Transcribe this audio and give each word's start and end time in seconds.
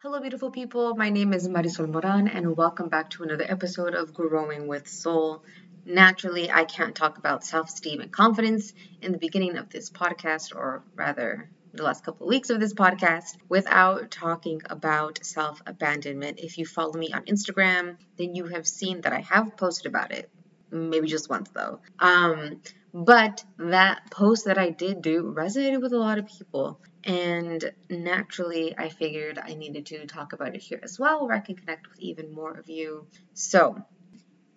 Hello, 0.00 0.20
beautiful 0.20 0.52
people. 0.52 0.94
My 0.94 1.10
name 1.10 1.32
is 1.32 1.48
Marisol 1.48 1.90
Moran, 1.90 2.28
and 2.28 2.56
welcome 2.56 2.88
back 2.88 3.10
to 3.10 3.24
another 3.24 3.44
episode 3.48 3.94
of 3.94 4.14
Growing 4.14 4.68
with 4.68 4.86
Soul. 4.86 5.42
Naturally, 5.84 6.48
I 6.48 6.66
can't 6.66 6.94
talk 6.94 7.18
about 7.18 7.42
self 7.42 7.66
esteem 7.66 8.00
and 8.00 8.12
confidence 8.12 8.72
in 9.02 9.10
the 9.10 9.18
beginning 9.18 9.56
of 9.56 9.70
this 9.70 9.90
podcast, 9.90 10.54
or 10.54 10.84
rather, 10.94 11.50
the 11.74 11.82
last 11.82 12.04
couple 12.04 12.26
of 12.26 12.30
weeks 12.30 12.48
of 12.50 12.60
this 12.60 12.74
podcast, 12.74 13.38
without 13.48 14.12
talking 14.12 14.62
about 14.70 15.18
self 15.24 15.60
abandonment. 15.66 16.38
If 16.38 16.58
you 16.58 16.64
follow 16.64 16.92
me 16.92 17.12
on 17.12 17.24
Instagram, 17.24 17.96
then 18.18 18.36
you 18.36 18.46
have 18.46 18.68
seen 18.68 19.00
that 19.00 19.12
I 19.12 19.22
have 19.22 19.56
posted 19.56 19.86
about 19.86 20.12
it. 20.12 20.30
Maybe 20.70 21.08
just 21.08 21.28
once, 21.28 21.50
though. 21.52 21.80
Um, 21.98 22.60
but 22.92 23.44
that 23.58 24.10
post 24.10 24.46
that 24.46 24.58
I 24.58 24.70
did 24.70 25.02
do 25.02 25.32
resonated 25.36 25.80
with 25.80 25.92
a 25.92 25.98
lot 25.98 26.18
of 26.18 26.26
people. 26.26 26.80
And 27.04 27.72
naturally, 27.88 28.76
I 28.76 28.88
figured 28.88 29.38
I 29.38 29.54
needed 29.54 29.86
to 29.86 30.06
talk 30.06 30.32
about 30.32 30.54
it 30.54 30.60
here 30.60 30.80
as 30.82 30.98
well, 30.98 31.26
where 31.26 31.36
I 31.36 31.40
can 31.40 31.56
connect 31.56 31.88
with 31.88 32.00
even 32.00 32.32
more 32.32 32.52
of 32.52 32.68
you. 32.68 33.06
So, 33.34 33.82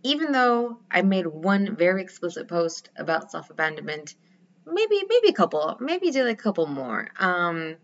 even 0.04 0.31
though 0.31 0.80
I 0.90 1.04
made 1.04 1.27
one 1.27 1.76
very 1.76 2.02
explicit 2.02 2.48
post 2.48 2.90
about 2.95 3.31
self 3.31 3.49
abandonment, 3.49 4.16
maybe 4.66 5.04
maybe 5.07 5.29
a 5.29 5.34
couple, 5.34 5.77
maybe 5.79 6.12
did 6.12 6.27
a 6.27 6.35
couple 6.35 6.66
more. 6.66 7.09
Um, 7.20 7.76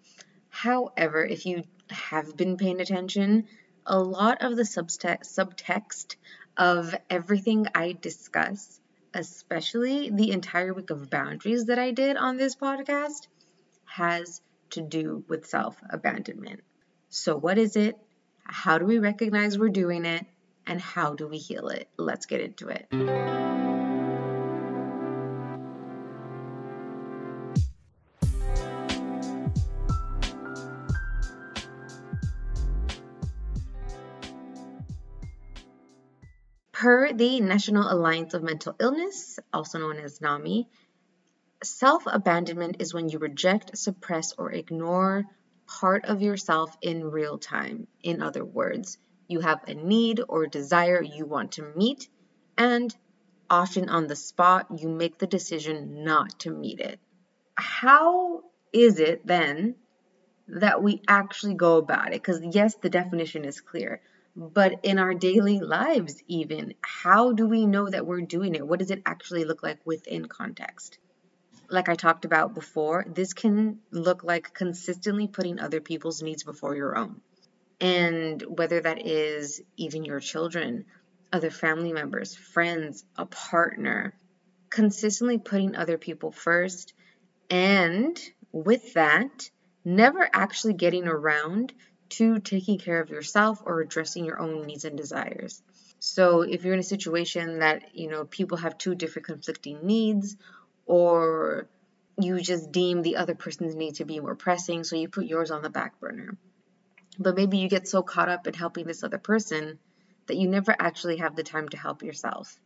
however, 0.50 1.24
if 1.26 1.46
you 1.46 1.64
have 1.90 2.36
been 2.36 2.58
paying 2.58 2.82
attention, 2.82 3.48
a 3.86 4.00
lot 4.00 4.42
of 4.42 4.56
the 4.56 4.64
subtext 4.64 5.26
subtext 5.38 6.16
of 6.58 6.96
everything 7.10 7.68
I 7.76 7.96
discuss, 8.00 8.80
especially 9.14 10.10
the 10.10 10.32
entire 10.32 10.74
week 10.74 10.90
of 10.90 11.10
boundaries 11.10 11.66
that 11.66 11.80
I 11.80 11.92
did 11.92 12.18
on 12.18 12.38
this 12.38 12.56
podcast, 12.56 13.28
has 13.86 14.42
to 14.72 14.82
do 14.82 15.24
with 15.28 15.46
self 15.46 15.78
abandonment. 15.90 16.62
So, 17.10 17.38
what 17.38 17.58
is 17.58 17.76
it? 17.76 17.96
How 18.44 18.78
do 18.78 18.86
we 18.86 19.00
recognize 19.00 19.58
we're 19.58 19.70
doing 19.70 20.06
it? 20.06 20.26
And 20.66 20.82
how 20.82 21.16
do 21.16 21.28
we 21.28 21.38
heal 21.38 21.70
it? 21.70 21.88
Let's 21.98 22.26
get 22.26 22.42
into 22.42 22.68
it. 22.68 23.57
The 37.18 37.42
National 37.42 37.92
Alliance 37.92 38.36
of 38.36 38.44
Mental 38.44 38.76
Illness, 38.80 39.40
also 39.52 39.80
known 39.80 39.98
as 39.98 40.22
NAMI, 40.22 40.68
Self 41.64 42.04
abandonment 42.06 42.76
is 42.80 42.94
when 42.94 43.10
you 43.10 43.18
reject, 43.18 43.76
suppress, 43.76 44.34
or 44.38 44.52
ignore 44.52 45.26
part 45.66 46.06
of 46.06 46.22
yourself 46.22 46.78
in 46.84 47.10
real 47.10 47.40
time. 47.40 47.88
In 48.04 48.22
other 48.22 48.46
words, 48.46 49.00
you 49.28 49.40
have 49.40 49.64
a 49.68 49.74
need 49.74 50.22
or 50.30 50.46
desire 50.46 51.02
you 51.02 51.26
want 51.26 51.54
to 51.54 51.74
meet, 51.76 52.08
and 52.60 52.96
often 53.50 53.90
on 53.90 54.06
the 54.06 54.16
spot, 54.16 54.68
you 54.80 54.88
make 54.88 55.18
the 55.18 55.26
decision 55.26 56.04
not 56.04 56.38
to 56.42 56.52
meet 56.52 56.80
it. 56.80 57.00
How 57.56 58.44
is 58.72 59.00
it 59.00 59.26
then 59.26 59.76
that 60.48 60.84
we 60.84 61.02
actually 61.08 61.56
go 61.56 61.78
about 61.78 62.10
it? 62.10 62.22
Because, 62.22 62.40
yes, 62.52 62.76
the 62.76 62.90
definition 62.90 63.46
is 63.46 63.62
clear, 63.62 64.02
but 64.38 64.80
in 64.84 65.00
our 65.00 65.14
daily 65.14 65.60
lives, 65.60 66.24
even, 66.28 66.76
how 66.82 67.34
do 67.34 67.48
we 67.48 67.66
know 67.66 67.90
that 67.90 68.06
we're 68.06 68.22
doing 68.22 68.56
it? 68.56 68.66
What 68.66 68.80
does 68.80 68.92
it 68.92 69.02
actually 69.06 69.44
look 69.44 69.64
like 69.64 69.80
within 69.86 70.28
context? 70.28 71.00
like 71.70 71.90
I 71.90 71.96
talked 71.96 72.26
about 72.26 72.54
before, 72.54 73.06
this 73.08 73.34
can 73.34 73.80
look 73.92 74.24
like 74.24 74.54
consistently 74.54 75.28
putting 75.28 75.60
other 75.60 75.82
people's 75.82 76.22
needs 76.22 76.44
before 76.44 76.76
your 76.76 76.98
own. 76.98 77.22
And 77.80 78.42
whether 78.48 78.80
that 78.82 79.06
is 79.06 79.62
even 79.76 80.06
your 80.06 80.20
children, 80.20 80.86
other 81.32 81.52
family 81.52 81.92
members, 81.92 82.36
friends, 82.36 83.04
a 83.16 83.26
partner, 83.26 84.18
consistently 84.70 85.38
putting 85.38 85.76
other 85.76 85.98
people 85.98 86.32
first. 86.32 86.94
And 87.50 88.20
with 88.52 88.94
that, 88.94 89.50
never 89.84 90.28
actually 90.34 90.74
getting 90.74 91.08
around 91.08 91.74
to 92.10 92.40
taking 92.40 92.78
care 92.78 93.02
of 93.02 93.10
yourself 93.10 93.62
or 93.66 93.82
addressing 93.82 94.26
your 94.26 94.40
own 94.40 94.66
needs 94.66 94.86
and 94.86 94.98
desires. 94.98 95.62
So 96.00 96.42
if 96.42 96.64
you're 96.64 96.74
in 96.74 96.80
a 96.80 96.84
situation 96.84 97.60
that, 97.60 97.96
you 97.96 98.10
know, 98.10 98.26
people 98.26 98.58
have 98.58 98.78
two 98.78 98.96
different 98.96 99.26
conflicting 99.26 99.86
needs 99.86 100.38
or 100.86 101.68
you 102.20 102.40
just 102.40 102.72
deem 102.72 103.02
the 103.02 103.18
other 103.18 103.36
person's 103.36 103.76
need 103.76 103.96
to 103.96 104.06
be 104.06 104.20
more 104.20 104.36
pressing, 104.36 104.84
so 104.84 104.96
you 104.96 105.08
put 105.08 105.26
yours 105.26 105.52
on 105.52 105.62
the 105.62 105.70
back 105.70 106.00
burner. 106.00 106.38
But 107.20 107.36
maybe 107.36 107.58
you 107.58 107.70
get 107.70 107.88
so 107.88 108.02
caught 108.04 108.30
up 108.30 108.48
in 108.48 108.54
helping 108.54 108.86
this 108.86 109.04
other 109.04 109.18
person 109.18 109.80
that 110.28 110.38
you 110.38 110.48
never 110.48 110.76
actually 110.78 111.18
have 111.18 111.36
the 111.36 111.44
time 111.44 111.70
to 111.70 111.78
help 111.78 112.04
yourself 112.04 112.60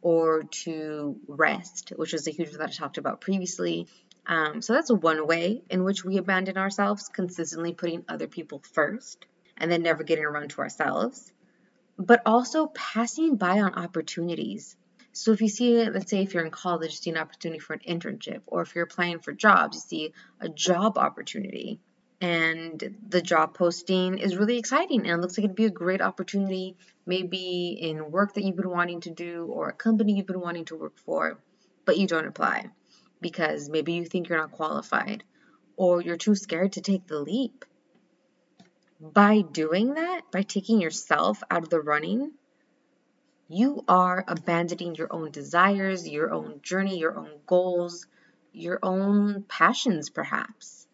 or 0.00 0.44
to 0.64 1.16
rest, 1.28 1.92
which 1.96 2.14
is 2.14 2.26
a 2.26 2.32
huge 2.32 2.50
one 2.50 2.58
that 2.58 2.70
I 2.70 2.72
talked 2.72 2.98
about 2.98 3.20
previously. 3.20 3.86
Um, 4.26 4.62
so 4.62 4.72
that's 4.74 4.90
one 4.90 5.26
way 5.26 5.62
in 5.68 5.84
which 5.84 6.04
we 6.04 6.16
abandon 6.16 6.56
ourselves, 6.56 7.08
consistently 7.08 7.72
putting 7.72 8.04
other 8.08 8.28
people 8.28 8.62
first 8.72 9.26
and 9.56 9.70
then 9.70 9.82
never 9.82 10.04
getting 10.04 10.24
around 10.24 10.50
to 10.50 10.60
ourselves, 10.60 11.32
but 11.98 12.22
also 12.24 12.66
passing 12.68 13.36
by 13.36 13.60
on 13.60 13.74
opportunities. 13.74 14.76
So 15.12 15.32
if 15.32 15.42
you 15.42 15.48
see, 15.48 15.84
let's 15.90 16.10
say 16.10 16.22
if 16.22 16.32
you're 16.32 16.44
in 16.44 16.50
college, 16.50 16.92
you 16.92 16.96
see 16.96 17.10
an 17.10 17.18
opportunity 17.18 17.58
for 17.58 17.74
an 17.74 17.80
internship, 17.80 18.40
or 18.46 18.62
if 18.62 18.74
you're 18.74 18.84
applying 18.84 19.18
for 19.18 19.32
jobs, 19.32 19.76
you 19.76 19.80
see 19.80 20.12
a 20.40 20.48
job 20.48 20.98
opportunity. 20.98 21.80
And 22.20 22.96
the 23.08 23.20
job 23.20 23.54
posting 23.54 24.18
is 24.18 24.36
really 24.36 24.56
exciting 24.56 25.00
and 25.00 25.10
it 25.10 25.16
looks 25.20 25.36
like 25.36 25.44
it'd 25.44 25.56
be 25.56 25.64
a 25.64 25.70
great 25.70 26.00
opportunity, 26.00 26.76
maybe 27.04 27.76
in 27.80 28.12
work 28.12 28.34
that 28.34 28.44
you've 28.44 28.56
been 28.56 28.70
wanting 28.70 29.00
to 29.00 29.10
do 29.10 29.46
or 29.50 29.70
a 29.70 29.72
company 29.72 30.14
you've 30.14 30.28
been 30.28 30.40
wanting 30.40 30.66
to 30.66 30.76
work 30.76 30.96
for, 30.98 31.40
but 31.84 31.98
you 31.98 32.06
don't 32.06 32.28
apply 32.28 32.70
because 33.22 33.70
maybe 33.70 33.94
you 33.94 34.04
think 34.04 34.28
you're 34.28 34.38
not 34.38 34.52
qualified 34.52 35.24
or 35.76 36.02
you're 36.02 36.18
too 36.18 36.34
scared 36.34 36.72
to 36.72 36.82
take 36.82 37.06
the 37.06 37.18
leap. 37.18 37.64
By 39.00 39.40
doing 39.40 39.94
that, 39.94 40.22
by 40.30 40.42
taking 40.42 40.80
yourself 40.80 41.42
out 41.50 41.62
of 41.62 41.70
the 41.70 41.80
running, 41.80 42.32
you 43.48 43.84
are 43.88 44.24
abandoning 44.28 44.94
your 44.94 45.12
own 45.12 45.30
desires, 45.30 46.08
your 46.08 46.32
own 46.32 46.60
journey, 46.62 46.98
your 46.98 47.18
own 47.18 47.30
goals, 47.46 48.06
your 48.52 48.78
own 48.82 49.44
passions, 49.48 50.10
perhaps. 50.10 50.86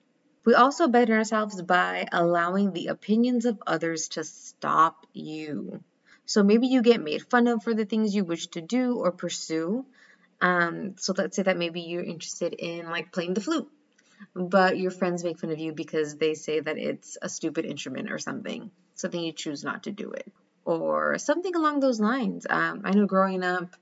We 0.44 0.55
also 0.55 0.84
abandon 0.84 1.19
ourselves 1.19 1.61
by 1.62 2.09
allowing 2.11 2.72
the 2.72 2.87
opinions 2.87 3.44
of 3.44 3.62
others 3.67 4.09
to 4.11 4.25
stop 4.25 5.06
you. 5.12 5.84
So 6.25 6.43
maybe 6.43 6.67
you 6.67 6.83
get 6.83 7.03
made 7.03 7.28
fun 7.28 7.47
of 7.47 7.62
for 7.62 7.75
the 7.75 7.84
things 7.84 8.15
you 8.15 8.25
wish 8.25 8.47
to 8.49 8.61
do 8.61 8.97
or 8.97 9.12
pursue. 9.12 9.84
Um, 10.41 10.94
so 10.99 11.15
let's 11.16 11.37
say 11.37 11.43
that 11.43 11.56
maybe 11.56 11.81
you're 11.81 12.03
interested 12.03 12.54
in 12.54 12.87
like 12.87 13.12
playing 13.12 13.34
the 13.34 13.41
flute, 13.41 13.69
but 14.34 14.78
your 14.78 14.91
friends 14.91 15.25
make 15.25 15.38
fun 15.38 15.50
of 15.50 15.59
you 15.59 15.72
because 15.72 16.16
they 16.16 16.34
say 16.34 16.60
that 16.60 16.78
it's 16.78 17.16
a 17.21 17.28
stupid 17.28 17.65
instrument 17.65 18.10
or 18.10 18.19
something, 18.19 18.71
something 18.94 19.21
you 19.21 19.32
choose 19.32 19.65
not 19.65 19.84
to 19.84 19.93
do 19.93 20.12
it 20.12 20.32
or 20.65 21.16
something 21.19 21.54
along 21.56 21.81
those 21.81 21.99
lines. 21.99 22.47
Um, 22.49 22.82
I 22.84 22.91
know 22.91 23.06
growing 23.06 23.43
up, 23.43 23.75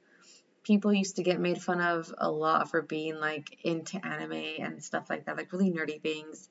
people 0.63 0.93
used 0.93 1.17
to 1.17 1.25
get 1.25 1.41
made 1.41 1.61
fun 1.61 1.81
of 1.81 2.15
a 2.17 2.31
lot 2.31 2.71
for 2.71 2.81
being 2.81 3.17
like 3.17 3.59
into 3.65 4.05
anime 4.07 4.33
and 4.61 4.83
stuff 4.83 5.11
like 5.11 5.27
that, 5.27 5.37
like 5.37 5.53
really 5.53 5.71
nerdy 5.71 6.01
things. 6.01 6.49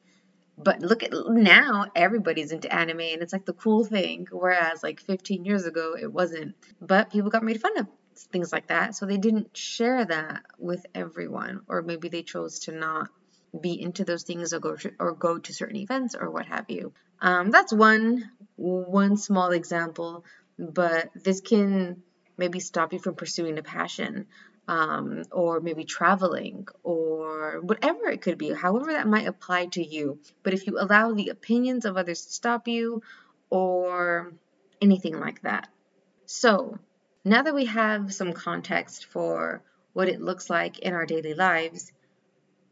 But 0.57 0.81
look 0.81 1.03
at 1.03 1.11
now, 1.29 1.85
everybody's 1.95 2.51
into 2.51 2.73
anime 2.73 3.01
and 3.01 3.21
it's 3.21 3.33
like 3.33 3.45
the 3.45 3.53
cool 3.53 3.85
thing. 3.85 4.27
Whereas 4.31 4.83
like 4.83 4.99
15 4.99 5.45
years 5.45 5.65
ago, 5.65 5.95
it 5.99 6.11
wasn't. 6.11 6.55
But 6.81 7.11
people 7.11 7.29
got 7.29 7.43
made 7.43 7.61
fun 7.61 7.77
of 7.77 7.87
things 8.31 8.51
like 8.51 8.67
that. 8.67 8.95
So 8.95 9.05
they 9.05 9.17
didn't 9.17 9.55
share 9.55 10.05
that 10.05 10.43
with 10.57 10.85
everyone, 10.93 11.61
or 11.67 11.81
maybe 11.81 12.09
they 12.09 12.23
chose 12.23 12.59
to 12.61 12.71
not 12.71 13.09
be 13.59 13.79
into 13.81 14.03
those 14.03 14.23
things 14.23 14.53
or 14.53 14.59
go 14.59 14.75
to, 14.75 14.91
or 14.99 15.13
go 15.13 15.37
to 15.37 15.53
certain 15.53 15.77
events 15.77 16.15
or 16.15 16.29
what 16.29 16.45
have 16.45 16.65
you. 16.69 16.93
Um, 17.21 17.51
that's 17.51 17.71
one 17.71 18.29
one 18.57 19.17
small 19.17 19.51
example, 19.51 20.25
but 20.57 21.09
this 21.15 21.41
can 21.41 22.03
maybe 22.37 22.59
stop 22.59 22.93
you 22.93 22.99
from 22.99 23.15
pursuing 23.15 23.57
a 23.57 23.63
passion 23.63 24.27
um, 24.67 25.23
or 25.31 25.59
maybe 25.59 25.83
traveling 25.83 26.67
or 26.83 27.61
whatever 27.61 28.09
it 28.09 28.21
could 28.21 28.37
be, 28.37 28.51
however 28.51 28.93
that 28.93 29.07
might 29.07 29.27
apply 29.27 29.67
to 29.67 29.85
you. 29.85 30.19
But 30.43 30.53
if 30.53 30.67
you 30.67 30.77
allow 30.79 31.13
the 31.13 31.29
opinions 31.29 31.85
of 31.85 31.97
others 31.97 32.25
to 32.25 32.31
stop 32.31 32.67
you 32.67 33.01
or 33.49 34.33
anything 34.81 35.19
like 35.19 35.41
that. 35.43 35.67
So, 36.25 36.79
now 37.27 37.41
that 37.41 37.55
we 37.55 37.65
have 37.65 38.13
some 38.13 38.33
context 38.33 39.05
for 39.05 39.63
what 39.93 40.07
it 40.07 40.21
looks 40.21 40.47
like 40.47 40.77
in 40.77 40.93
our 40.93 41.07
daily 41.07 41.33
lives, 41.33 41.91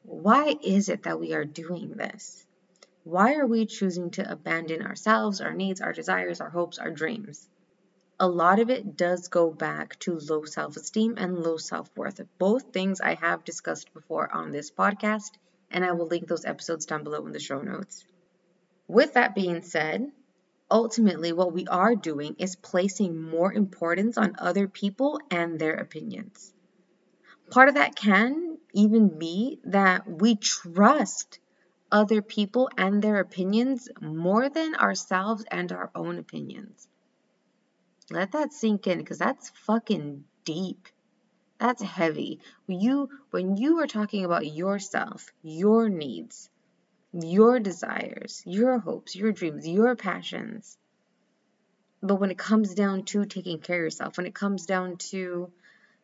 why 0.04 0.56
is 0.62 0.90
it 0.90 1.04
that 1.04 1.20
we 1.20 1.34
are 1.34 1.44
doing 1.44 1.94
this? 1.96 2.46
Why 3.04 3.34
are 3.36 3.48
we 3.48 3.66
choosing 3.66 4.12
to 4.12 4.32
abandon 4.32 4.84
ourselves, 4.84 5.42
our 5.42 5.54
needs, 5.54 5.82
our 5.82 5.92
desires, 5.92 6.40
our 6.40 6.52
hopes, 6.52 6.78
our 6.78 6.92
dreams? 6.92 7.50
A 8.20 8.28
lot 8.28 8.60
of 8.60 8.70
it 8.70 8.96
does 8.96 9.28
go 9.28 9.50
back 9.50 9.98
to 10.00 10.20
low 10.20 10.46
self 10.46 10.78
esteem 10.78 11.16
and 11.18 11.40
low 11.40 11.58
self 11.58 11.90
worth. 11.98 12.22
Both 12.38 12.72
things 12.72 13.02
I 13.02 13.16
have 13.16 13.44
discussed 13.44 13.92
before 13.92 14.32
on 14.32 14.52
this 14.52 14.70
podcast, 14.70 15.32
and 15.72 15.84
I 15.84 15.94
will 15.94 16.06
link 16.06 16.28
those 16.28 16.46
episodes 16.46 16.86
down 16.86 17.04
below 17.04 17.26
in 17.26 17.34
the 17.34 17.40
show 17.40 17.62
notes. 17.62 18.06
With 18.88 19.14
that 19.14 19.34
being 19.34 19.64
said, 19.64 20.12
ultimately, 20.74 21.32
what 21.32 21.54
we 21.54 21.68
are 21.68 21.96
doing 21.96 22.36
is 22.40 22.56
placing 22.58 23.22
more 23.22 23.54
importance 23.54 24.18
on 24.18 24.36
other 24.40 24.68
people 24.68 25.22
and 25.30 25.60
their 25.60 25.76
opinions. 25.76 26.54
Part 27.52 27.70
of 27.70 27.76
that 27.76 27.96
can 27.96 28.58
even 28.74 29.20
be 29.20 29.60
that 29.66 30.10
we 30.10 30.36
trust 30.36 31.40
other 31.92 32.24
people 32.24 32.72
and 32.76 33.02
their 33.02 33.20
opinions 33.20 33.88
more 34.02 34.50
than 34.50 34.74
ourselves 34.74 35.46
and 35.52 35.72
our 35.72 35.92
own 35.94 36.18
opinions. 36.18 36.88
Let 38.10 38.32
that 38.32 38.52
sink 38.52 38.88
in 38.88 38.98
because 38.98 39.20
that's 39.20 39.52
fucking 39.52 40.24
deep. 40.44 40.88
That's 41.60 41.84
heavy. 41.84 42.40
When 42.66 42.80
you 42.82 43.10
when 43.30 43.58
you 43.58 43.80
are 43.80 43.88
talking 43.88 44.26
about 44.26 44.52
yourself, 44.52 45.32
your 45.44 45.88
needs, 45.88 46.50
your 47.14 47.60
desires, 47.60 48.42
your 48.46 48.80
hopes, 48.80 49.16
your 49.16 49.32
dreams, 49.32 49.68
your 49.68 49.96
passions. 49.96 50.78
But 52.02 52.16
when 52.16 52.32
it 52.32 52.38
comes 52.38 52.74
down 52.74 53.04
to 53.06 53.26
taking 53.26 53.60
care 53.60 53.78
of 53.78 53.84
yourself, 53.84 54.18
when 54.18 54.26
it 54.26 54.34
comes 54.34 54.66
down 54.66 54.98
to 55.12 55.52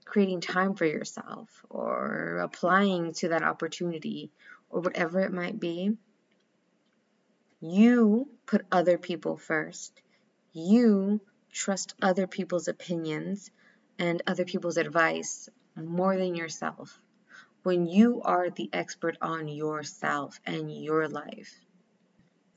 creating 0.05 0.41
time 0.41 0.75
for 0.75 0.85
yourself 0.85 1.49
or 1.69 2.39
applying 2.43 3.13
to 3.13 3.29
that 3.29 3.43
opportunity 3.43 4.31
or 4.69 4.81
whatever 4.81 5.19
it 5.21 5.33
might 5.33 5.59
be, 5.59 5.97
you 7.59 8.29
put 8.45 8.65
other 8.71 8.97
people 8.97 9.35
first. 9.35 9.99
You 10.53 11.19
trust 11.51 11.95
other 12.01 12.27
people's 12.27 12.67
opinions 12.67 13.51
and 13.97 14.21
other 14.25 14.45
people's 14.45 14.77
advice 14.77 15.49
more 15.75 16.15
than 16.15 16.35
yourself 16.35 16.99
when 17.63 17.85
you 17.85 18.21
are 18.23 18.49
the 18.49 18.69
expert 18.71 19.17
on 19.21 19.47
yourself 19.47 20.39
and 20.45 20.71
your 20.71 21.07
life. 21.07 21.53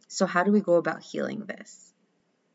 So, 0.08 0.26
how 0.26 0.44
do 0.44 0.52
we 0.52 0.60
go 0.60 0.75
about 0.75 1.02
healing 1.02 1.44
this? 1.46 1.93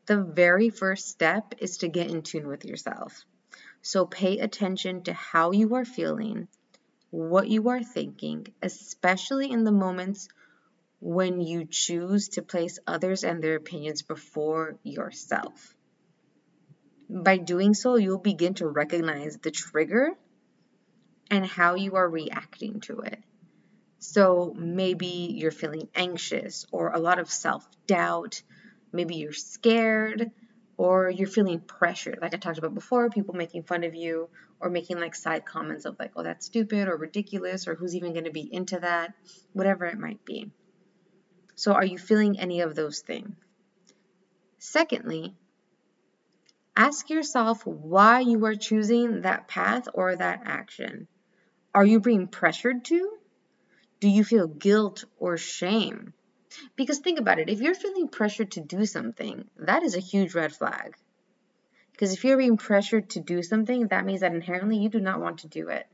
The 0.06 0.22
very 0.22 0.70
first 0.70 1.08
step 1.08 1.54
is 1.58 1.78
to 1.78 1.88
get 1.88 2.10
in 2.10 2.22
tune 2.22 2.46
with 2.46 2.64
yourself. 2.64 3.24
So, 3.82 4.06
pay 4.06 4.38
attention 4.38 5.02
to 5.04 5.12
how 5.12 5.50
you 5.50 5.74
are 5.74 5.84
feeling, 5.84 6.48
what 7.10 7.48
you 7.48 7.68
are 7.68 7.82
thinking, 7.82 8.46
especially 8.62 9.50
in 9.50 9.64
the 9.64 9.72
moments 9.72 10.28
when 11.00 11.40
you 11.40 11.64
choose 11.64 12.30
to 12.30 12.42
place 12.42 12.78
others 12.86 13.24
and 13.24 13.42
their 13.42 13.56
opinions 13.56 14.02
before 14.02 14.78
yourself. 14.82 15.74
By 17.08 17.38
doing 17.38 17.74
so, 17.74 17.96
you'll 17.96 18.18
begin 18.18 18.54
to 18.54 18.66
recognize 18.66 19.38
the 19.38 19.50
trigger 19.50 20.16
and 21.30 21.46
how 21.46 21.74
you 21.74 21.96
are 21.96 22.08
reacting 22.08 22.80
to 22.80 23.00
it. 23.00 23.18
So 23.98 24.54
maybe 24.56 25.34
you're 25.36 25.50
feeling 25.50 25.88
anxious 25.94 26.66
or 26.70 26.92
a 26.92 26.98
lot 27.00 27.18
of 27.18 27.30
self 27.30 27.66
doubt. 27.86 28.42
Maybe 28.92 29.16
you're 29.16 29.32
scared 29.32 30.30
or 30.76 31.10
you're 31.10 31.28
feeling 31.28 31.60
pressured. 31.60 32.18
Like 32.22 32.34
I 32.34 32.38
talked 32.38 32.58
about 32.58 32.74
before, 32.74 33.10
people 33.10 33.34
making 33.34 33.64
fun 33.64 33.84
of 33.84 33.94
you 33.94 34.28
or 34.60 34.70
making 34.70 35.00
like 35.00 35.14
side 35.14 35.44
comments 35.44 35.84
of 35.84 35.96
like, 35.98 36.12
oh, 36.16 36.22
that's 36.22 36.46
stupid 36.46 36.88
or 36.88 36.96
ridiculous 36.96 37.66
or 37.66 37.74
who's 37.74 37.96
even 37.96 38.12
going 38.12 38.24
to 38.24 38.30
be 38.30 38.48
into 38.50 38.78
that, 38.80 39.14
whatever 39.52 39.84
it 39.84 39.98
might 39.98 40.24
be. 40.24 40.50
So, 41.56 41.72
are 41.72 41.84
you 41.84 41.98
feeling 41.98 42.38
any 42.38 42.60
of 42.60 42.76
those 42.76 43.00
things? 43.00 43.34
Secondly, 44.60 45.34
ask 46.76 47.10
yourself 47.10 47.66
why 47.66 48.20
you 48.20 48.44
are 48.44 48.54
choosing 48.54 49.22
that 49.22 49.48
path 49.48 49.88
or 49.92 50.14
that 50.14 50.42
action. 50.44 51.08
Are 51.74 51.84
you 51.84 52.00
being 52.00 52.28
pressured 52.28 52.84
to? 52.86 53.18
Do 54.00 54.08
you 54.08 54.24
feel 54.24 54.46
guilt 54.46 55.04
or 55.18 55.36
shame? 55.36 56.14
Because 56.76 56.98
think 56.98 57.18
about 57.18 57.38
it 57.38 57.50
if 57.50 57.60
you're 57.60 57.74
feeling 57.74 58.08
pressured 58.08 58.52
to 58.52 58.60
do 58.60 58.86
something, 58.86 59.48
that 59.58 59.82
is 59.82 59.94
a 59.94 60.00
huge 60.00 60.34
red 60.34 60.52
flag. 60.52 60.96
Because 61.92 62.12
if 62.12 62.24
you're 62.24 62.38
being 62.38 62.56
pressured 62.56 63.10
to 63.10 63.20
do 63.20 63.42
something, 63.42 63.88
that 63.88 64.04
means 64.04 64.20
that 64.20 64.34
inherently 64.34 64.78
you 64.78 64.88
do 64.88 65.00
not 65.00 65.20
want 65.20 65.38
to 65.40 65.48
do 65.48 65.68
it. 65.68 65.86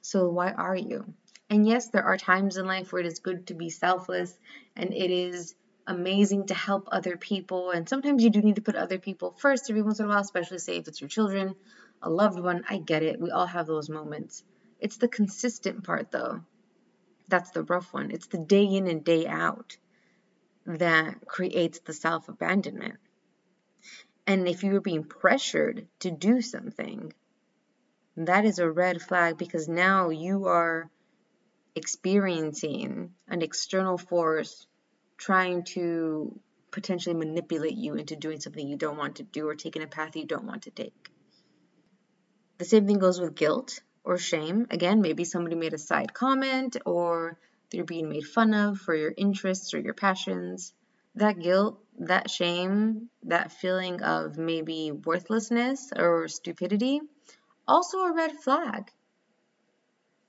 So 0.00 0.28
why 0.28 0.52
are 0.52 0.76
you? 0.76 1.14
And 1.50 1.66
yes, 1.66 1.88
there 1.88 2.04
are 2.04 2.16
times 2.16 2.56
in 2.56 2.66
life 2.66 2.92
where 2.92 3.00
it 3.00 3.06
is 3.06 3.18
good 3.18 3.46
to 3.48 3.54
be 3.54 3.70
selfless 3.70 4.36
and 4.74 4.92
it 4.92 5.10
is 5.10 5.54
amazing 5.86 6.46
to 6.46 6.54
help 6.54 6.88
other 6.90 7.16
people. 7.16 7.70
And 7.70 7.88
sometimes 7.88 8.24
you 8.24 8.30
do 8.30 8.40
need 8.40 8.56
to 8.56 8.62
put 8.62 8.76
other 8.76 8.98
people 8.98 9.36
first 9.38 9.70
every 9.70 9.82
once 9.82 10.00
in 10.00 10.06
a 10.06 10.08
while, 10.08 10.20
especially 10.20 10.58
say 10.58 10.78
if 10.78 10.88
it's 10.88 11.00
your 11.00 11.08
children, 11.08 11.54
a 12.02 12.10
loved 12.10 12.40
one. 12.40 12.64
I 12.68 12.78
get 12.78 13.02
it. 13.02 13.20
We 13.20 13.30
all 13.30 13.46
have 13.46 13.66
those 13.66 13.88
moments. 13.88 14.42
It's 14.84 14.98
the 14.98 15.08
consistent 15.08 15.82
part, 15.82 16.10
though. 16.10 16.42
That's 17.26 17.52
the 17.52 17.62
rough 17.62 17.94
one. 17.94 18.10
It's 18.10 18.26
the 18.26 18.36
day 18.36 18.64
in 18.64 18.86
and 18.86 19.02
day 19.02 19.26
out 19.26 19.78
that 20.66 21.26
creates 21.26 21.78
the 21.78 21.94
self 21.94 22.28
abandonment. 22.28 22.98
And 24.26 24.46
if 24.46 24.62
you 24.62 24.76
are 24.76 24.82
being 24.82 25.04
pressured 25.04 25.86
to 26.00 26.10
do 26.10 26.42
something, 26.42 27.14
that 28.18 28.44
is 28.44 28.58
a 28.58 28.70
red 28.70 29.00
flag 29.00 29.38
because 29.38 29.68
now 29.68 30.10
you 30.10 30.48
are 30.48 30.90
experiencing 31.74 33.14
an 33.26 33.40
external 33.40 33.96
force 33.96 34.66
trying 35.16 35.64
to 35.76 36.38
potentially 36.70 37.14
manipulate 37.14 37.78
you 37.78 37.94
into 37.94 38.16
doing 38.16 38.38
something 38.38 38.68
you 38.68 38.76
don't 38.76 38.98
want 38.98 39.16
to 39.16 39.22
do 39.22 39.48
or 39.48 39.54
taking 39.54 39.82
a 39.82 39.86
path 39.86 40.14
you 40.14 40.26
don't 40.26 40.44
want 40.44 40.64
to 40.64 40.70
take. 40.70 41.08
The 42.58 42.66
same 42.66 42.86
thing 42.86 42.98
goes 42.98 43.18
with 43.18 43.34
guilt 43.34 43.80
or 44.04 44.18
shame. 44.18 44.66
Again, 44.70 45.00
maybe 45.00 45.24
somebody 45.24 45.56
made 45.56 45.72
a 45.72 45.78
side 45.78 46.12
comment 46.14 46.76
or 46.84 47.38
you're 47.72 47.84
being 47.84 48.08
made 48.08 48.24
fun 48.24 48.54
of 48.54 48.78
for 48.78 48.94
your 48.94 49.12
interests 49.16 49.74
or 49.74 49.80
your 49.80 49.94
passions. 49.94 50.72
That 51.16 51.38
guilt, 51.38 51.80
that 51.98 52.30
shame, 52.30 53.08
that 53.24 53.52
feeling 53.52 54.02
of 54.02 54.36
maybe 54.36 54.92
worthlessness 54.92 55.92
or 55.96 56.28
stupidity, 56.28 57.00
also 57.66 57.98
a 57.98 58.14
red 58.14 58.32
flag. 58.32 58.90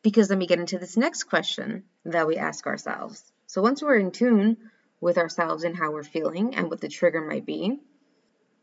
Because 0.02 0.28
then 0.28 0.40
we 0.40 0.48
get 0.48 0.60
into 0.60 0.78
this 0.78 0.98
next 0.98 1.24
question 1.24 1.84
that 2.06 2.28
we 2.28 2.38
ask 2.38 2.68
ourselves. 2.68 3.24
So 3.48 3.62
once 3.62 3.82
we're 3.82 3.98
in 3.98 4.12
tune 4.12 4.58
with 5.02 5.18
ourselves 5.18 5.64
and 5.64 5.76
how 5.76 5.92
we're 5.92 6.04
feeling 6.04 6.56
and 6.56 6.70
what 6.70 6.82
the 6.82 6.88
trigger 6.88 7.22
might 7.22 7.46
be, 7.46 7.80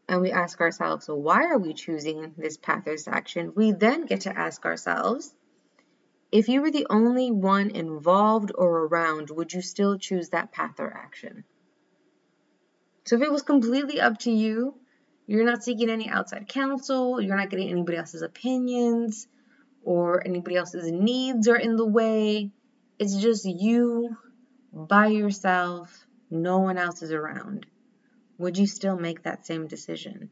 and 0.09 0.21
we 0.21 0.31
ask 0.31 0.61
ourselves, 0.61 1.07
why 1.09 1.45
are 1.45 1.59
we 1.59 1.75
choosing 1.75 2.35
this 2.37 2.57
path 2.57 2.87
or 2.87 2.93
this 2.93 3.09
action? 3.09 3.53
We 3.55 3.73
then 3.73 4.07
get 4.07 4.23
to 4.23 4.37
ask 4.37 4.65
ourselves, 4.65 5.33
if 6.31 6.49
you 6.49 6.63
were 6.63 6.71
the 6.71 6.87
only 6.91 7.31
one 7.31 7.71
involved 7.71 8.53
or 8.55 8.87
around, 8.87 9.31
would 9.31 9.53
you 9.53 9.63
still 9.63 9.99
choose 9.99 10.31
that 10.31 10.53
path 10.53 10.81
or 10.81 10.93
action? 10.93 11.45
So 13.05 13.17
if 13.17 13.23
it 13.23 13.33
was 13.33 13.43
completely 13.43 14.01
up 14.01 14.19
to 14.21 14.31
you, 14.31 14.75
you're 15.27 15.45
not 15.45 15.63
seeking 15.63 15.91
any 15.91 16.09
outside 16.09 16.49
counsel, 16.49 17.21
you're 17.21 17.37
not 17.37 17.51
getting 17.51 17.71
anybody 17.71 17.99
else's 17.99 18.23
opinions, 18.23 19.29
or 19.85 20.27
anybody 20.27 20.57
else's 20.57 20.91
needs 20.91 21.49
are 21.49 21.57
in 21.57 21.77
the 21.77 21.87
way. 21.87 22.51
It's 22.99 23.17
just 23.17 23.45
you 23.45 24.17
by 24.73 25.09
yourself, 25.09 26.07
no 26.31 26.59
one 26.59 26.79
else 26.79 27.03
is 27.03 27.13
around 27.13 27.67
would 28.43 28.59
you 28.59 28.67
still 28.67 28.99
make 28.99 29.23
that 29.23 29.47
same 29.47 29.69
decision? 29.69 30.29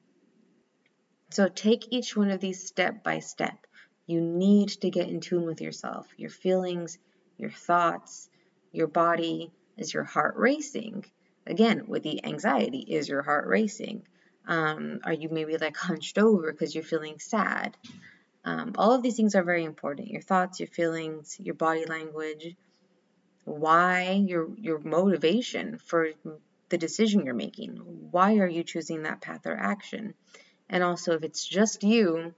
So 1.31 1.49
take 1.49 1.93
each 1.93 2.17
one 2.17 2.33
of 2.33 2.41
these 2.41 2.67
step 2.67 3.05
by 3.05 3.21
step. 3.21 3.69
You 4.09 4.21
need 4.21 4.71
to 4.81 4.91
get 4.91 5.09
in 5.09 5.21
tune 5.21 5.47
with 5.47 5.61
yourself, 5.61 6.09
your 6.17 6.31
feelings, 6.31 6.99
your 7.39 7.51
thoughts, 7.51 8.29
your 8.73 8.89
body. 8.89 9.53
Is 9.77 9.95
your 9.95 10.03
heart 10.03 10.35
racing? 10.37 11.05
Again, 11.47 11.85
with 11.87 12.03
the 12.03 12.25
anxiety, 12.27 12.81
is 12.81 13.09
your 13.09 13.23
heart 13.23 13.47
racing? 13.47 14.03
Um, 14.45 14.99
are 15.05 15.13
you 15.13 15.29
maybe 15.29 15.57
like 15.57 15.77
hunched 15.89 16.19
over 16.19 16.51
because 16.51 16.75
you're 16.75 16.83
feeling 16.83 17.21
sad? 17.21 17.77
Um, 18.45 18.73
all 18.77 18.93
of 18.93 19.03
these 19.03 19.17
things 19.17 19.37
are 19.37 19.45
very 19.45 19.65
important. 19.65 20.09
Your 20.09 20.21
thoughts, 20.21 20.59
your 20.59 20.67
feelings, 20.67 21.37
your 21.39 21.55
body 21.55 21.85
language, 21.87 22.57
why, 23.45 24.13
your 24.27 24.49
your 24.57 24.81
motivation 24.81 25.79
for 25.79 26.11
the 26.71 26.79
decision 26.79 27.25
you're 27.25 27.35
making. 27.35 27.77
Why 28.11 28.37
are 28.37 28.49
you 28.49 28.65
choosing 28.65 29.03
that 29.03 29.21
path 29.21 29.47
or 29.47 29.57
action? 29.57 30.15
And 30.69 30.83
also, 30.83 31.15
if 31.15 31.25
it's 31.25 31.47
just 31.47 31.83
you, 31.83 32.35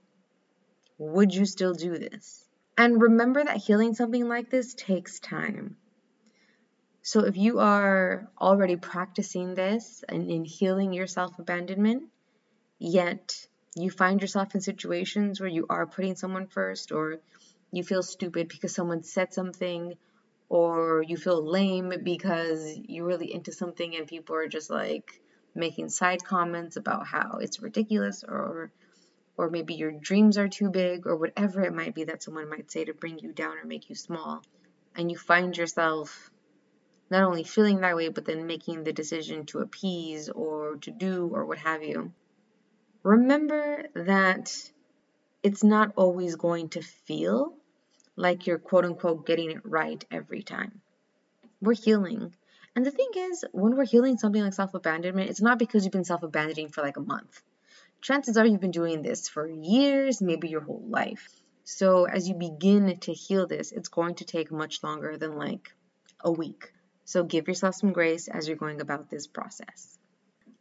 would 0.97 1.33
you 1.33 1.45
still 1.45 1.73
do 1.73 1.97
this? 1.97 2.43
And 2.77 3.01
remember 3.01 3.43
that 3.43 3.57
healing 3.57 3.93
something 3.93 4.27
like 4.27 4.49
this 4.49 4.73
takes 4.73 5.19
time. 5.19 5.77
So 7.03 7.25
if 7.25 7.37
you 7.37 7.59
are 7.59 8.29
already 8.39 8.77
practicing 8.77 9.53
this 9.53 10.03
and 10.07 10.29
in 10.29 10.45
healing 10.45 10.93
your 10.93 11.07
self 11.07 11.37
abandonment, 11.37 12.03
yet 12.79 13.45
you 13.75 13.91
find 13.91 14.21
yourself 14.21 14.55
in 14.55 14.61
situations 14.61 15.39
where 15.39 15.49
you 15.49 15.65
are 15.69 15.85
putting 15.85 16.15
someone 16.15 16.47
first 16.47 16.91
or 16.91 17.19
you 17.71 17.83
feel 17.83 18.03
stupid 18.03 18.47
because 18.47 18.73
someone 18.73 19.03
said 19.03 19.33
something 19.33 19.95
or 20.49 21.03
you 21.07 21.17
feel 21.17 21.43
lame 21.43 21.93
because 22.03 22.77
you're 22.87 23.05
really 23.05 23.33
into 23.33 23.51
something 23.51 23.95
and 23.95 24.07
people 24.07 24.35
are 24.35 24.47
just 24.47 24.69
like 24.69 25.21
making 25.55 25.89
side 25.89 26.23
comments 26.23 26.77
about 26.77 27.05
how 27.07 27.39
it's 27.41 27.61
ridiculous 27.61 28.23
or 28.27 28.71
or 29.35 29.49
maybe 29.49 29.73
your 29.73 29.91
dreams 29.91 30.37
are 30.37 30.47
too 30.47 30.69
big 30.69 31.07
or 31.07 31.15
whatever 31.15 31.63
it 31.63 31.73
might 31.73 31.95
be 31.95 32.03
that 32.03 32.21
someone 32.21 32.49
might 32.49 32.71
say 32.71 32.85
to 32.85 32.93
bring 32.93 33.17
you 33.19 33.31
down 33.31 33.57
or 33.57 33.65
make 33.65 33.89
you 33.89 33.95
small 33.95 34.43
and 34.95 35.09
you 35.09 35.17
find 35.17 35.57
yourself 35.57 36.29
not 37.09 37.23
only 37.23 37.43
feeling 37.43 37.81
that 37.81 37.95
way, 37.95 38.09
but 38.09 38.25
then 38.25 38.47
making 38.47 38.83
the 38.83 38.93
decision 38.93 39.45
to 39.45 39.59
appease 39.59 40.29
or 40.29 40.77
to 40.77 40.91
do 40.91 41.29
or 41.31 41.45
what 41.45 41.59
have 41.59 41.83
you. 41.83 42.11
Remember 43.03 43.83
that 43.93 44.51
it's 45.43 45.63
not 45.63 45.93
always 45.95 46.35
going 46.35 46.69
to 46.69 46.81
feel 46.81 47.53
like 48.15 48.47
you're 48.47 48.59
quote 48.59 48.85
unquote 48.85 49.25
getting 49.25 49.51
it 49.51 49.61
right 49.63 50.03
every 50.11 50.43
time. 50.43 50.81
We're 51.61 51.73
healing. 51.73 52.35
And 52.75 52.85
the 52.85 52.91
thing 52.91 53.09
is, 53.15 53.45
when 53.51 53.75
we're 53.75 53.85
healing 53.85 54.17
something 54.17 54.41
like 54.41 54.53
self 54.53 54.73
abandonment, 54.73 55.29
it's 55.29 55.41
not 55.41 55.59
because 55.59 55.83
you've 55.83 55.91
been 55.91 56.03
self 56.03 56.23
abandoning 56.23 56.69
for 56.69 56.81
like 56.81 56.97
a 56.97 57.01
month. 57.01 57.41
Chances 58.01 58.35
are 58.35 58.45
you've 58.45 58.59
been 58.59 58.71
doing 58.71 59.01
this 59.01 59.29
for 59.29 59.47
years, 59.47 60.21
maybe 60.21 60.49
your 60.49 60.61
whole 60.61 60.83
life. 60.87 61.29
So 61.63 62.05
as 62.05 62.27
you 62.27 62.35
begin 62.35 62.97
to 62.99 63.13
heal 63.13 63.47
this, 63.47 63.71
it's 63.71 63.87
going 63.87 64.15
to 64.15 64.25
take 64.25 64.51
much 64.51 64.83
longer 64.83 65.17
than 65.17 65.37
like 65.37 65.73
a 66.19 66.31
week. 66.31 66.73
So 67.05 67.23
give 67.23 67.47
yourself 67.47 67.75
some 67.75 67.93
grace 67.93 68.27
as 68.27 68.47
you're 68.47 68.57
going 68.57 68.81
about 68.81 69.09
this 69.09 69.27
process. 69.27 69.97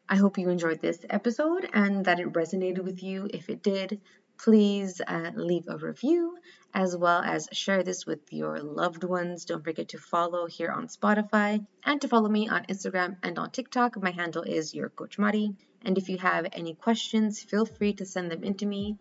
I 0.09 0.16
hope 0.16 0.38
you 0.38 0.49
enjoyed 0.50 0.80
this 0.80 1.04
episode 1.09 1.68
and 1.73 2.04
that 2.04 2.21
it 2.21 2.32
resonated 2.32 2.85
with 2.85 3.02
you. 3.02 3.28
If 3.32 3.49
it 3.49 3.62
did, 3.62 4.00
please 4.42 5.00
uh, 5.06 5.30
leave 5.37 5.68
a 5.68 5.76
review 5.78 6.37
as 6.75 6.96
well 6.96 7.22
as 7.22 7.49
share 7.52 7.82
this 7.82 8.06
with 8.06 8.20
your 8.30 8.61
loved 8.61 9.04
ones. 9.04 9.44
Don't 9.44 9.62
forget 9.62 9.88
to 9.90 9.99
follow 9.99 10.46
here 10.46 10.70
on 10.70 10.88
Spotify 10.88 11.64
and 11.84 12.00
to 12.00 12.08
follow 12.08 12.28
me 12.28 12.49
on 12.49 12.64
Instagram 12.64 13.16
and 13.22 13.38
on 13.38 13.50
TikTok. 13.50 14.02
My 14.02 14.11
handle 14.11 14.42
is 14.42 14.75
your 14.75 14.88
coach 14.88 15.18
Mari. 15.18 15.54
And 15.84 15.99
if 15.99 16.08
you 16.08 16.18
have 16.18 16.46
any 16.52 16.75
questions, 16.75 17.42
feel 17.42 17.66
free 17.66 17.92
to 17.94 18.06
send 18.06 18.30
them 18.30 18.42
into 18.42 18.66
me 18.66 18.96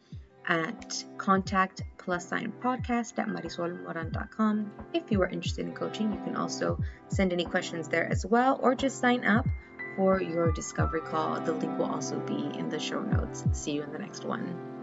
at 0.47 1.03
contact 1.17 1.83
plus 1.97 2.27
sign 2.27 2.51
podcast 2.61 3.17
at 3.19 3.27
marisolmoran.com. 3.27 4.71
If 4.93 5.11
you 5.11 5.21
are 5.21 5.29
interested 5.29 5.65
in 5.65 5.73
coaching, 5.73 6.11
you 6.11 6.19
can 6.19 6.35
also 6.35 6.79
send 7.07 7.31
any 7.31 7.45
questions 7.45 7.87
there 7.87 8.07
as 8.11 8.25
well 8.25 8.59
or 8.61 8.75
just 8.75 8.99
sign 8.99 9.25
up 9.25 9.47
for 9.95 10.21
your 10.21 10.51
discovery 10.51 11.01
call. 11.01 11.39
The 11.39 11.53
link 11.53 11.77
will 11.77 11.91
also 11.91 12.19
be 12.19 12.51
in 12.57 12.69
the 12.69 12.79
show 12.79 13.01
notes. 13.01 13.45
See 13.53 13.71
you 13.71 13.83
in 13.83 13.91
the 13.91 13.99
next 13.99 14.25
one. 14.25 14.80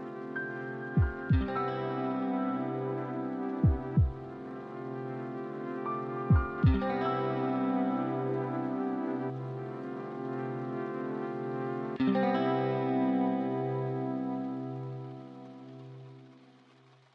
Thank 1.31 1.41
you. 1.49 1.58